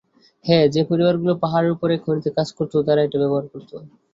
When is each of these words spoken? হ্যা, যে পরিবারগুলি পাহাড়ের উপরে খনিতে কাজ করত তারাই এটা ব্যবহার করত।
হ্যা, 0.45 0.59
যে 0.73 0.81
পরিবারগুলি 0.89 1.33
পাহাড়ের 1.43 1.75
উপরে 1.75 1.93
খনিতে 2.03 2.29
কাজ 2.37 2.47
করত 2.57 2.73
তারাই 2.87 3.05
এটা 3.07 3.17
ব্যবহার 3.21 3.45
করত। 3.51 3.71